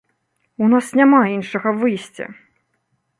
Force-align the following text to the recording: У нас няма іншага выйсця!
У 0.67 0.69
нас 0.73 0.85
няма 0.99 1.19
іншага 1.35 1.69
выйсця! 1.83 2.25